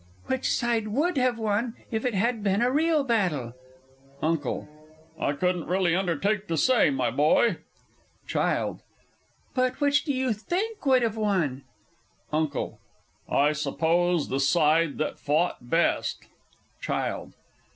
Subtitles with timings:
[0.25, 3.53] Which side would have won if it had been a real battle?
[4.23, 4.67] UNCLE.
[5.19, 7.57] I really couldn't undertake to say, my boy.
[8.25, 8.81] CHILD.
[9.53, 11.65] But which do you think would have won?
[12.33, 12.79] UNCLE.
[13.29, 16.25] I suppose the side that fought best.
[16.81, 17.35] CHILD.